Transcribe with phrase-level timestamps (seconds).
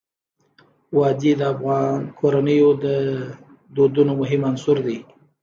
[0.97, 2.85] وادي د افغان کورنیو د
[3.75, 4.97] دودونو مهم عنصر دی.